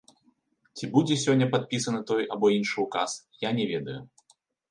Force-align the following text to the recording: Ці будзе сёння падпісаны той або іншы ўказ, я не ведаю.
Ці 0.79 0.85
будзе 0.95 1.17
сёння 1.23 1.47
падпісаны 1.53 2.01
той 2.11 2.23
або 2.35 2.45
іншы 2.57 2.77
ўказ, 2.85 3.11
я 3.47 3.55
не 3.61 3.65
ведаю. 3.73 4.01